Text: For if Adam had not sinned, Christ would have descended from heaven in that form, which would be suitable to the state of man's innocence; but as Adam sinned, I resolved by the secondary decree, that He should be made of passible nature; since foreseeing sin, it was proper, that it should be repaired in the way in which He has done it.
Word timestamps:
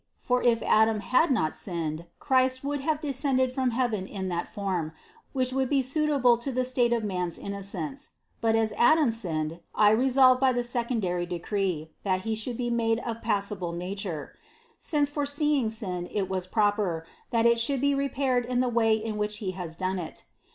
For 0.17 0.41
if 0.41 0.63
Adam 0.63 0.99
had 1.01 1.29
not 1.29 1.53
sinned, 1.53 2.07
Christ 2.17 2.63
would 2.63 2.79
have 2.81 3.01
descended 3.01 3.51
from 3.51 3.69
heaven 3.69 4.07
in 4.07 4.29
that 4.29 4.47
form, 4.51 4.93
which 5.31 5.53
would 5.53 5.69
be 5.69 5.83
suitable 5.83 6.37
to 6.37 6.51
the 6.51 6.63
state 6.65 6.91
of 6.91 7.03
man's 7.03 7.37
innocence; 7.37 8.09
but 8.41 8.55
as 8.55 8.73
Adam 8.77 9.11
sinned, 9.11 9.59
I 9.75 9.91
resolved 9.91 10.41
by 10.41 10.53
the 10.53 10.63
secondary 10.63 11.27
decree, 11.27 11.91
that 12.01 12.21
He 12.21 12.33
should 12.33 12.57
be 12.57 12.71
made 12.71 12.97
of 13.01 13.21
passible 13.21 13.73
nature; 13.73 14.33
since 14.79 15.11
foreseeing 15.11 15.69
sin, 15.69 16.09
it 16.11 16.27
was 16.27 16.47
proper, 16.47 17.05
that 17.29 17.45
it 17.45 17.59
should 17.59 17.79
be 17.79 17.93
repaired 17.93 18.45
in 18.45 18.59
the 18.59 18.69
way 18.69 18.95
in 18.95 19.17
which 19.19 19.37
He 19.37 19.51
has 19.51 19.75
done 19.75 19.99
it. 19.99 20.23